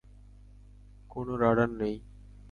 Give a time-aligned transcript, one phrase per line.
[1.11, 1.95] কোনো রাডার নেই।